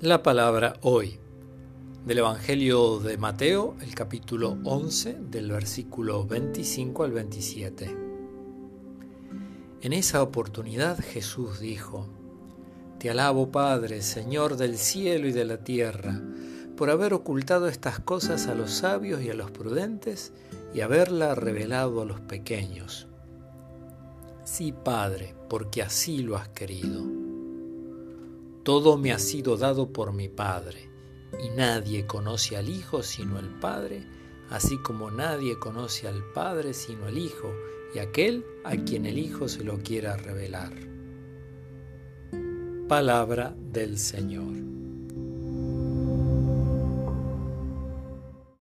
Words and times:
La 0.00 0.22
palabra 0.22 0.74
hoy 0.82 1.18
del 2.06 2.18
Evangelio 2.18 3.00
de 3.00 3.18
Mateo, 3.18 3.74
el 3.80 3.96
capítulo 3.96 4.56
11, 4.62 5.18
del 5.28 5.50
versículo 5.50 6.24
25 6.24 7.02
al 7.02 7.10
27. 7.10 7.96
En 9.80 9.92
esa 9.92 10.22
oportunidad 10.22 11.00
Jesús 11.00 11.58
dijo, 11.58 12.06
Te 13.00 13.10
alabo 13.10 13.50
Padre, 13.50 14.02
Señor 14.02 14.56
del 14.56 14.78
cielo 14.78 15.26
y 15.26 15.32
de 15.32 15.44
la 15.44 15.64
tierra, 15.64 16.22
por 16.76 16.90
haber 16.90 17.12
ocultado 17.12 17.66
estas 17.66 17.98
cosas 17.98 18.46
a 18.46 18.54
los 18.54 18.70
sabios 18.70 19.20
y 19.22 19.30
a 19.30 19.34
los 19.34 19.50
prudentes 19.50 20.32
y 20.72 20.82
haberla 20.82 21.34
revelado 21.34 22.02
a 22.02 22.04
los 22.04 22.20
pequeños. 22.20 23.08
Sí, 24.44 24.70
Padre, 24.70 25.34
porque 25.48 25.82
así 25.82 26.18
lo 26.18 26.36
has 26.36 26.48
querido. 26.50 27.17
Todo 28.68 28.98
me 28.98 29.12
ha 29.12 29.18
sido 29.18 29.56
dado 29.56 29.94
por 29.94 30.12
mi 30.12 30.28
Padre, 30.28 30.90
y 31.42 31.48
nadie 31.56 32.06
conoce 32.06 32.54
al 32.54 32.68
Hijo 32.68 33.02
sino 33.02 33.38
el 33.38 33.48
Padre, 33.48 34.04
así 34.50 34.76
como 34.76 35.10
nadie 35.10 35.58
conoce 35.58 36.06
al 36.06 36.22
Padre 36.34 36.74
sino 36.74 37.08
el 37.08 37.16
Hijo, 37.16 37.50
y 37.94 37.98
aquel 38.00 38.44
a 38.64 38.76
quien 38.76 39.06
el 39.06 39.18
Hijo 39.18 39.48
se 39.48 39.64
lo 39.64 39.78
quiera 39.78 40.18
revelar. 40.18 40.74
Palabra 42.88 43.56
del 43.56 43.98
Señor. 43.98 44.67